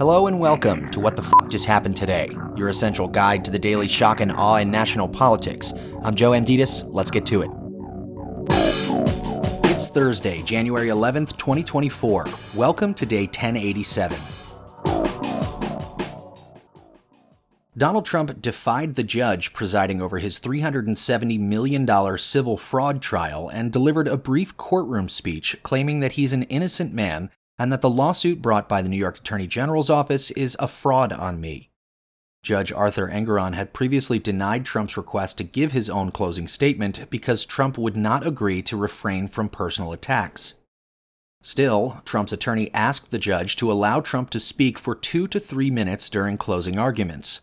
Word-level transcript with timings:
Hello 0.00 0.28
and 0.28 0.40
welcome 0.40 0.90
to 0.92 0.98
What 0.98 1.14
the 1.14 1.22
F 1.22 1.50
Just 1.50 1.66
Happened 1.66 1.94
Today, 1.94 2.34
your 2.56 2.70
essential 2.70 3.06
guide 3.06 3.44
to 3.44 3.50
the 3.50 3.58
daily 3.58 3.86
shock 3.86 4.22
and 4.22 4.32
awe 4.32 4.56
in 4.56 4.70
national 4.70 5.06
politics. 5.06 5.74
I'm 6.02 6.14
Joe 6.14 6.30
Amditis. 6.30 6.84
Let's 6.90 7.10
get 7.10 7.26
to 7.26 7.42
it. 7.42 7.50
It's 9.70 9.88
Thursday, 9.88 10.40
January 10.40 10.88
11th, 10.88 11.36
2024. 11.36 12.26
Welcome 12.54 12.94
to 12.94 13.04
day 13.04 13.24
1087. 13.24 14.18
Donald 17.76 18.06
Trump 18.06 18.40
defied 18.40 18.94
the 18.94 19.02
judge 19.02 19.52
presiding 19.52 20.00
over 20.00 20.18
his 20.18 20.40
$370 20.40 21.38
million 21.38 22.16
civil 22.16 22.56
fraud 22.56 23.02
trial 23.02 23.50
and 23.52 23.70
delivered 23.70 24.08
a 24.08 24.16
brief 24.16 24.56
courtroom 24.56 25.10
speech 25.10 25.58
claiming 25.62 26.00
that 26.00 26.12
he's 26.12 26.32
an 26.32 26.44
innocent 26.44 26.94
man 26.94 27.28
and 27.60 27.70
that 27.70 27.82
the 27.82 27.90
lawsuit 27.90 28.40
brought 28.40 28.70
by 28.70 28.80
the 28.80 28.88
New 28.88 28.96
York 28.96 29.18
Attorney 29.18 29.46
General's 29.46 29.90
office 29.90 30.30
is 30.30 30.56
a 30.58 30.66
fraud 30.66 31.12
on 31.12 31.42
me. 31.42 31.68
Judge 32.42 32.72
Arthur 32.72 33.06
Engoron 33.08 33.52
had 33.52 33.74
previously 33.74 34.18
denied 34.18 34.64
Trump's 34.64 34.96
request 34.96 35.36
to 35.36 35.44
give 35.44 35.72
his 35.72 35.90
own 35.90 36.10
closing 36.10 36.48
statement 36.48 37.10
because 37.10 37.44
Trump 37.44 37.76
would 37.76 37.98
not 37.98 38.26
agree 38.26 38.62
to 38.62 38.78
refrain 38.78 39.28
from 39.28 39.50
personal 39.50 39.92
attacks. 39.92 40.54
Still, 41.42 42.00
Trump's 42.06 42.32
attorney 42.32 42.72
asked 42.72 43.10
the 43.10 43.18
judge 43.18 43.56
to 43.56 43.70
allow 43.70 44.00
Trump 44.00 44.30
to 44.30 44.40
speak 44.40 44.78
for 44.78 44.94
two 44.94 45.28
to 45.28 45.38
three 45.38 45.70
minutes 45.70 46.08
during 46.08 46.38
closing 46.38 46.78
arguments. 46.78 47.42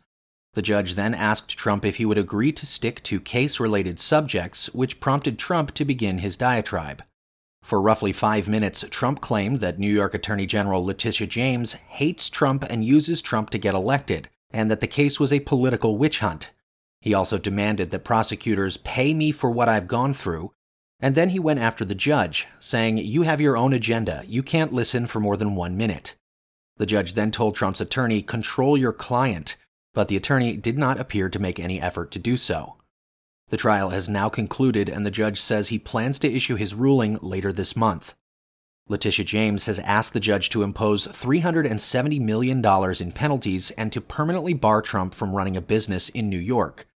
The 0.55 0.63
judge 0.63 0.95
then 0.95 1.13
asked 1.13 1.55
Trump 1.55 1.85
if 1.85 1.97
he 1.97 2.05
would 2.05 2.17
agree 2.17 2.51
to 2.53 2.65
stick 2.65 3.03
to 3.03 3.19
case 3.19 3.59
related 3.59 3.99
subjects, 3.99 4.73
which 4.73 4.99
prompted 4.99 5.37
Trump 5.37 5.75
to 5.75 5.85
begin 5.85 6.17
his 6.17 6.35
diatribe. 6.35 7.03
For 7.67 7.81
roughly 7.81 8.13
five 8.13 8.47
minutes, 8.47 8.85
Trump 8.91 9.19
claimed 9.19 9.59
that 9.59 9.77
New 9.77 9.91
York 9.93 10.13
Attorney 10.13 10.45
General 10.45 10.85
Letitia 10.85 11.27
James 11.27 11.73
hates 11.73 12.29
Trump 12.29 12.63
and 12.63 12.85
uses 12.85 13.21
Trump 13.21 13.49
to 13.49 13.57
get 13.57 13.73
elected, 13.73 14.29
and 14.51 14.71
that 14.71 14.79
the 14.79 14.87
case 14.87 15.19
was 15.19 15.33
a 15.33 15.41
political 15.41 15.97
witch 15.97 16.19
hunt. 16.19 16.51
He 17.01 17.13
also 17.13 17.37
demanded 17.37 17.91
that 17.91 18.05
prosecutors 18.05 18.77
pay 18.77 19.13
me 19.13 19.33
for 19.33 19.51
what 19.51 19.67
I've 19.67 19.85
gone 19.85 20.13
through, 20.13 20.53
and 21.01 21.13
then 21.13 21.31
he 21.31 21.39
went 21.39 21.59
after 21.59 21.83
the 21.83 21.93
judge, 21.93 22.47
saying, 22.57 22.99
You 22.99 23.23
have 23.23 23.41
your 23.41 23.57
own 23.57 23.73
agenda. 23.73 24.23
You 24.25 24.43
can't 24.43 24.71
listen 24.71 25.05
for 25.05 25.19
more 25.19 25.35
than 25.35 25.53
one 25.53 25.75
minute. 25.75 26.15
The 26.77 26.85
judge 26.85 27.15
then 27.15 27.31
told 27.31 27.55
Trump's 27.55 27.81
attorney, 27.81 28.21
Control 28.21 28.77
your 28.77 28.93
client 28.93 29.57
but 29.97 30.09
the 30.09 30.15
attorney 30.15 30.55
did 30.55 30.77
not 30.77 30.99
appear 30.99 31.27
to 31.27 31.39
make 31.39 31.59
any 31.59 31.81
effort 31.81 32.11
to 32.11 32.19
do 32.19 32.37
so. 32.37 32.76
The 33.49 33.57
trial 33.57 33.91
has 33.91 34.09
now 34.09 34.27
concluded, 34.29 34.89
and 34.89 35.05
the 35.05 35.11
judge 35.11 35.39
says 35.39 35.69
he 35.69 35.79
plans 35.79 36.19
to 36.19 36.31
issue 36.31 36.55
his 36.55 36.75
ruling 36.75 37.17
later 37.21 37.53
this 37.53 37.75
month. 37.75 38.13
Letitia 38.89 39.25
James 39.25 39.65
has 39.65 39.79
asked 39.79 40.13
the 40.13 40.19
judge 40.19 40.49
to 40.49 40.63
impose 40.63 41.07
$370 41.07 42.21
million 42.21 42.65
in 42.99 43.11
penalties 43.11 43.71
and 43.71 43.91
to 43.91 44.01
permanently 44.01 44.53
bar 44.53 44.81
Trump 44.81 45.13
from 45.13 45.35
running 45.35 45.57
a 45.57 45.61
business 45.61 46.09
in 46.09 46.29
New 46.29 46.39
York. 46.39 46.87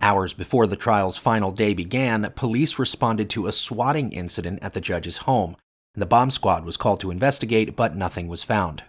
Hours 0.00 0.34
before 0.34 0.66
the 0.66 0.76
trial's 0.76 1.18
final 1.18 1.50
day 1.50 1.74
began, 1.74 2.32
police 2.36 2.78
responded 2.78 3.28
to 3.30 3.46
a 3.46 3.52
swatting 3.52 4.12
incident 4.12 4.60
at 4.62 4.74
the 4.74 4.80
judge's 4.80 5.18
home. 5.18 5.56
And 5.94 6.02
the 6.02 6.06
bomb 6.06 6.30
squad 6.30 6.64
was 6.64 6.76
called 6.76 7.00
to 7.00 7.10
investigate, 7.10 7.74
but 7.74 7.96
nothing 7.96 8.28
was 8.28 8.44
found. 8.44 8.84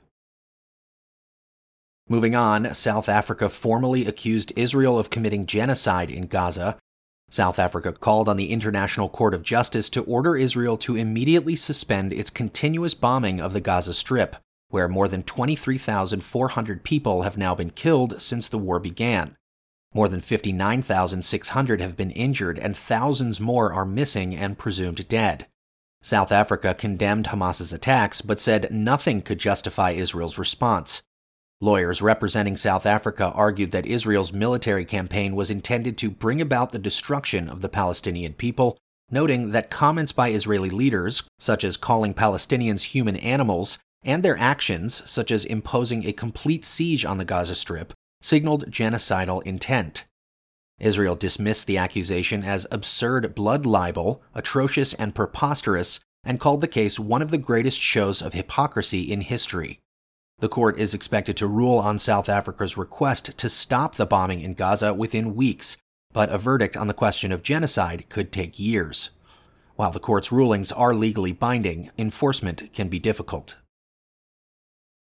Moving 2.07 2.35
on, 2.35 2.73
South 2.73 3.09
Africa 3.09 3.49
formally 3.49 4.05
accused 4.05 4.53
Israel 4.55 4.97
of 4.97 5.09
committing 5.09 5.45
genocide 5.45 6.09
in 6.11 6.27
Gaza. 6.27 6.77
South 7.29 7.59
Africa 7.59 7.93
called 7.93 8.27
on 8.27 8.37
the 8.37 8.51
International 8.51 9.07
Court 9.07 9.33
of 9.33 9.43
Justice 9.43 9.89
to 9.89 10.03
order 10.03 10.35
Israel 10.35 10.77
to 10.77 10.95
immediately 10.95 11.55
suspend 11.55 12.11
its 12.11 12.29
continuous 12.29 12.93
bombing 12.93 13.39
of 13.39 13.53
the 13.53 13.61
Gaza 13.61 13.93
Strip, 13.93 14.35
where 14.69 14.87
more 14.87 15.07
than 15.07 15.23
23,400 15.23 16.83
people 16.83 17.21
have 17.21 17.37
now 17.37 17.53
been 17.53 17.69
killed 17.69 18.19
since 18.21 18.47
the 18.47 18.57
war 18.57 18.79
began. 18.79 19.35
More 19.93 20.07
than 20.07 20.21
59,600 20.21 21.81
have 21.81 21.97
been 21.97 22.11
injured, 22.11 22.59
and 22.59 22.77
thousands 22.77 23.39
more 23.39 23.73
are 23.73 23.85
missing 23.85 24.35
and 24.35 24.57
presumed 24.57 25.07
dead. 25.07 25.47
South 26.01 26.31
Africa 26.31 26.73
condemned 26.73 27.27
Hamas's 27.27 27.73
attacks, 27.73 28.21
but 28.21 28.39
said 28.39 28.71
nothing 28.71 29.21
could 29.21 29.39
justify 29.39 29.91
Israel's 29.91 30.37
response. 30.37 31.01
Lawyers 31.61 32.01
representing 32.01 32.55
South 32.55 32.85
Africa 32.85 33.33
argued 33.35 33.71
that 33.71 33.85
Israel's 33.85 34.31
military 34.31 34.85
campaign 34.85 35.35
was 35.35 35.51
intended 35.51 35.97
to 35.97 36.09
bring 36.09 36.39
about 36.39 36.71
the 36.71 36.79
destruction 36.79 37.49
of 37.49 37.61
the 37.61 37.67
Palestinian 37.67 38.33
people, 38.33 38.77
noting 39.11 39.49
that 39.49 39.69
comments 39.69 40.13
by 40.13 40.29
Israeli 40.29 40.69
leaders, 40.69 41.23
such 41.37 41.65
as 41.65 41.75
calling 41.75 42.13
Palestinians 42.13 42.83
human 42.83 43.17
animals, 43.17 43.77
and 44.03 44.23
their 44.23 44.37
actions, 44.37 45.03
such 45.09 45.31
as 45.31 45.43
imposing 45.43 46.05
a 46.05 46.13
complete 46.13 46.63
siege 46.63 47.03
on 47.03 47.17
the 47.17 47.25
Gaza 47.25 47.55
Strip, 47.55 47.91
signaled 48.21 48.71
genocidal 48.71 49.43
intent. 49.43 50.05
Israel 50.79 51.17
dismissed 51.17 51.67
the 51.67 51.77
accusation 51.77 52.43
as 52.43 52.67
absurd 52.71 53.35
blood 53.35 53.65
libel, 53.65 54.23
atrocious 54.33 54.93
and 54.93 55.13
preposterous, 55.13 55.99
and 56.23 56.39
called 56.39 56.61
the 56.61 56.69
case 56.69 56.97
one 56.97 57.21
of 57.21 57.31
the 57.31 57.37
greatest 57.37 57.81
shows 57.81 58.21
of 58.21 58.31
hypocrisy 58.31 59.01
in 59.01 59.19
history. 59.19 59.79
The 60.39 60.49
court 60.49 60.79
is 60.79 60.93
expected 60.93 61.35
to 61.37 61.47
rule 61.47 61.77
on 61.77 61.99
South 61.99 62.29
Africa's 62.29 62.77
request 62.77 63.37
to 63.37 63.49
stop 63.49 63.95
the 63.95 64.05
bombing 64.05 64.39
in 64.39 64.53
Gaza 64.53 64.93
within 64.93 65.35
weeks, 65.35 65.75
but 66.13 66.29
a 66.29 66.37
verdict 66.37 66.77
on 66.77 66.87
the 66.87 66.93
question 66.93 67.33
of 67.33 67.43
genocide 67.43 68.05
could 68.07 68.31
take 68.31 68.57
years. 68.57 69.09
While 69.75 69.91
the 69.91 69.99
court's 69.99 70.31
rulings 70.31 70.71
are 70.71 70.93
legally 70.93 71.33
binding, 71.33 71.91
enforcement 71.97 72.71
can 72.73 72.87
be 72.87 72.99
difficult. 72.99 73.57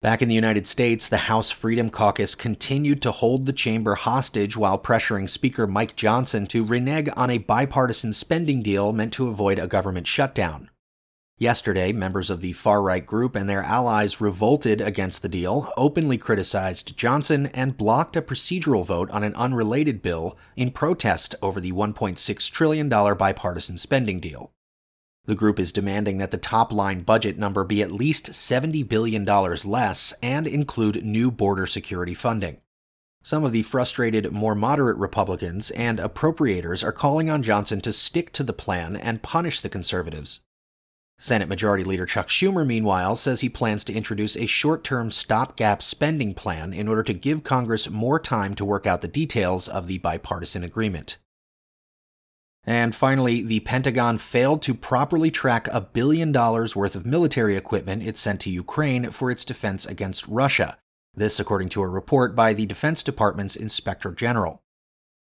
Back 0.03 0.21
in 0.21 0.27
the 0.27 0.35
United 0.35 0.67
States, 0.67 1.07
the 1.07 1.17
House 1.17 1.49
Freedom 1.49 1.89
Caucus 1.89 2.35
continued 2.35 3.01
to 3.01 3.11
hold 3.11 3.45
the 3.45 3.53
chamber 3.53 3.95
hostage 3.95 4.57
while 4.57 4.77
pressuring 4.77 5.29
Speaker 5.29 5.65
Mike 5.65 5.95
Johnson 5.95 6.45
to 6.47 6.65
renege 6.65 7.09
on 7.15 7.29
a 7.29 7.37
bipartisan 7.37 8.13
spending 8.13 8.61
deal 8.61 8.91
meant 8.91 9.13
to 9.13 9.29
avoid 9.29 9.59
a 9.59 9.67
government 9.67 10.05
shutdown. 10.05 10.69
Yesterday, 11.39 11.91
members 11.91 12.29
of 12.29 12.41
the 12.41 12.53
far 12.53 12.81
right 12.81 13.03
group 13.03 13.35
and 13.35 13.49
their 13.49 13.63
allies 13.63 14.21
revolted 14.21 14.79
against 14.79 15.21
the 15.21 15.29
deal, 15.29 15.73
openly 15.75 16.17
criticized 16.17 16.95
Johnson, 16.95 17.47
and 17.47 17.75
blocked 17.75 18.15
a 18.15 18.21
procedural 18.21 18.85
vote 18.85 19.09
on 19.09 19.23
an 19.23 19.33
unrelated 19.33 20.03
bill 20.03 20.37
in 20.55 20.69
protest 20.69 21.33
over 21.41 21.59
the 21.59 21.71
$1.6 21.71 22.51
trillion 22.51 22.87
bipartisan 22.87 23.79
spending 23.79 24.19
deal. 24.19 24.51
The 25.25 25.35
group 25.35 25.59
is 25.59 25.71
demanding 25.71 26.19
that 26.19 26.31
the 26.31 26.37
top 26.37 26.71
line 26.71 27.01
budget 27.01 27.37
number 27.37 27.63
be 27.63 27.81
at 27.81 27.91
least 27.91 28.31
$70 28.31 28.87
billion 28.87 29.25
less 29.25 30.13
and 30.21 30.45
include 30.45 31.03
new 31.03 31.31
border 31.31 31.65
security 31.65 32.13
funding. 32.13 32.61
Some 33.23 33.43
of 33.43 33.53
the 33.53 33.63
frustrated, 33.63 34.31
more 34.31 34.53
moderate 34.53 34.97
Republicans 34.97 35.71
and 35.71 35.97
appropriators 35.97 36.83
are 36.83 36.91
calling 36.91 37.29
on 37.29 37.41
Johnson 37.41 37.81
to 37.81 37.93
stick 37.93 38.33
to 38.33 38.43
the 38.43 38.53
plan 38.53 38.95
and 38.95 39.23
punish 39.23 39.61
the 39.61 39.69
conservatives. 39.69 40.41
Senate 41.23 41.47
Majority 41.47 41.85
Leader 41.85 42.05
Chuck 42.05 42.27
Schumer, 42.27 42.67
meanwhile, 42.67 43.15
says 43.15 43.39
he 43.39 43.47
plans 43.47 43.85
to 43.85 43.93
introduce 43.93 44.35
a 44.35 44.45
short 44.45 44.83
term 44.83 45.09
stopgap 45.09 45.81
spending 45.81 46.33
plan 46.33 46.73
in 46.73 46.89
order 46.89 47.01
to 47.01 47.13
give 47.13 47.45
Congress 47.45 47.89
more 47.89 48.19
time 48.19 48.53
to 48.55 48.65
work 48.65 48.85
out 48.85 48.99
the 48.99 49.07
details 49.07 49.69
of 49.69 49.87
the 49.87 49.99
bipartisan 49.99 50.65
agreement. 50.65 51.17
And 52.65 52.93
finally, 52.93 53.41
the 53.41 53.61
Pentagon 53.61 54.17
failed 54.17 54.61
to 54.63 54.73
properly 54.73 55.31
track 55.31 55.69
a 55.71 55.79
billion 55.79 56.33
dollars 56.33 56.75
worth 56.75 56.93
of 56.93 57.05
military 57.05 57.55
equipment 57.55 58.03
it 58.03 58.17
sent 58.17 58.41
to 58.41 58.49
Ukraine 58.49 59.09
for 59.11 59.31
its 59.31 59.45
defense 59.45 59.85
against 59.85 60.27
Russia. 60.27 60.77
This, 61.15 61.39
according 61.39 61.69
to 61.69 61.83
a 61.83 61.87
report 61.87 62.35
by 62.35 62.51
the 62.51 62.65
Defense 62.65 63.01
Department's 63.01 63.55
Inspector 63.55 64.11
General. 64.15 64.62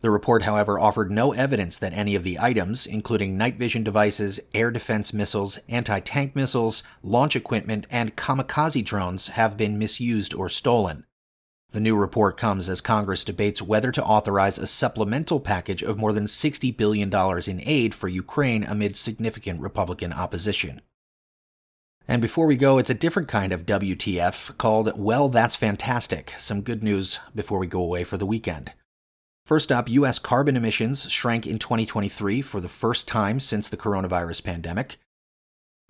The 0.01 0.11
report, 0.11 0.43
however, 0.43 0.79
offered 0.79 1.11
no 1.11 1.33
evidence 1.33 1.77
that 1.77 1.91
any 1.91 2.15
of 2.15 2.23
the 2.23 2.39
items, 2.39 2.87
including 2.87 3.37
night 3.37 3.57
vision 3.57 3.83
devices, 3.83 4.39
air 4.53 4.71
defense 4.71 5.13
missiles, 5.13 5.59
anti 5.67 5.99
tank 5.99 6.37
missiles, 6.37 6.83
launch 7.03 7.35
equipment, 7.35 7.85
and 7.91 8.15
kamikaze 8.15 8.85
drones, 8.85 9.27
have 9.27 9.57
been 9.57 9.77
misused 9.77 10.33
or 10.33 10.47
stolen. 10.47 11.05
The 11.71 11.81
new 11.81 11.97
report 11.97 12.37
comes 12.37 12.69
as 12.69 12.81
Congress 12.81 13.25
debates 13.25 13.61
whether 13.61 13.91
to 13.91 14.03
authorize 14.03 14.57
a 14.57 14.65
supplemental 14.65 15.39
package 15.39 15.83
of 15.83 15.99
more 15.99 16.13
than 16.13 16.25
$60 16.25 16.75
billion 16.75 17.13
in 17.47 17.61
aid 17.67 17.93
for 17.93 18.07
Ukraine 18.07 18.63
amid 18.63 18.95
significant 18.95 19.59
Republican 19.59 20.13
opposition. 20.13 20.81
And 22.07 22.23
before 22.23 22.47
we 22.47 22.57
go, 22.57 22.79
it's 22.79 22.89
a 22.89 22.95
different 22.95 23.27
kind 23.27 23.53
of 23.53 23.67
WTF 23.67 24.57
called 24.57 24.97
Well, 24.97 25.29
That's 25.29 25.55
Fantastic. 25.55 26.33
Some 26.39 26.61
good 26.61 26.81
news 26.81 27.19
before 27.35 27.59
we 27.59 27.67
go 27.67 27.81
away 27.81 28.03
for 28.03 28.17
the 28.17 28.25
weekend. 28.25 28.73
First 29.49 29.71
up, 29.71 29.89
U.S. 29.89 30.19
carbon 30.19 30.55
emissions 30.55 31.09
shrank 31.09 31.47
in 31.47 31.57
2023 31.57 32.43
for 32.43 32.61
the 32.61 32.69
first 32.69 33.07
time 33.07 33.39
since 33.39 33.67
the 33.67 33.77
coronavirus 33.77 34.43
pandemic. 34.43 34.97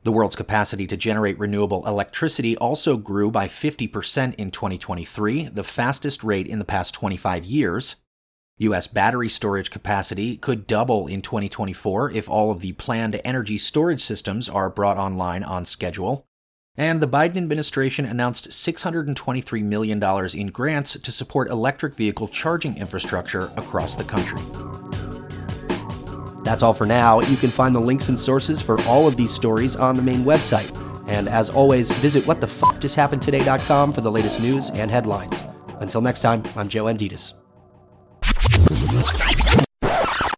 The 0.03 0.13
world's 0.13 0.37
capacity 0.37 0.87
to 0.87 0.95
generate 0.95 1.37
renewable 1.37 1.85
electricity 1.85 2.55
also 2.55 2.95
grew 2.95 3.31
by 3.31 3.49
50% 3.49 4.35
in 4.35 4.51
2023, 4.51 5.49
the 5.49 5.65
fastest 5.65 6.23
rate 6.23 6.47
in 6.47 6.59
the 6.59 6.63
past 6.63 6.93
25 6.93 7.43
years. 7.43 7.97
U.S. 8.59 8.87
battery 8.87 9.27
storage 9.27 9.71
capacity 9.71 10.37
could 10.37 10.65
double 10.65 11.07
in 11.07 11.21
2024 11.21 12.11
if 12.11 12.29
all 12.29 12.51
of 12.51 12.61
the 12.61 12.71
planned 12.71 13.19
energy 13.25 13.57
storage 13.57 14.01
systems 14.01 14.47
are 14.47 14.69
brought 14.69 14.95
online 14.95 15.43
on 15.43 15.65
schedule. 15.65 16.28
And 16.79 17.01
the 17.01 17.07
Biden 17.07 17.35
administration 17.35 18.05
announced 18.05 18.49
$623 18.51 19.61
million 19.63 20.01
in 20.33 20.47
grants 20.47 20.93
to 20.93 21.11
support 21.11 21.49
electric 21.49 21.93
vehicle 21.93 22.29
charging 22.29 22.77
infrastructure 22.77 23.51
across 23.57 23.95
the 23.95 24.05
country. 24.05 24.41
That's 26.45 26.63
all 26.63 26.73
for 26.73 26.85
now. 26.85 27.19
You 27.19 27.35
can 27.35 27.49
find 27.51 27.75
the 27.75 27.81
links 27.81 28.07
and 28.07 28.17
sources 28.17 28.61
for 28.61 28.81
all 28.83 29.09
of 29.09 29.17
these 29.17 29.31
stories 29.31 29.75
on 29.75 29.97
the 29.97 30.01
main 30.01 30.23
website. 30.23 30.73
And 31.09 31.27
as 31.27 31.49
always, 31.49 31.91
visit 31.91 32.23
whatthefuckjusthappenedtoday.com 32.23 33.91
for 33.91 33.99
the 33.99 34.11
latest 34.11 34.39
news 34.39 34.69
and 34.69 34.89
headlines. 34.89 35.43
Until 35.81 35.99
next 35.99 36.21
time, 36.21 36.43
I'm 36.55 36.69
Joe 36.69 36.85
Amditis. 36.85 37.33